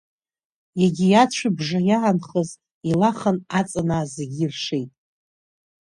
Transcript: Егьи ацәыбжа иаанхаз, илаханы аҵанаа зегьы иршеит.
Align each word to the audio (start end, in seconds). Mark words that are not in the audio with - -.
Егьи 0.83 1.19
ацәыбжа 1.23 1.79
иаанхаз, 1.89 2.49
илаханы 2.89 3.43
аҵанаа 3.59 4.05
зегьы 4.13 4.39
иршеит. 4.45 4.91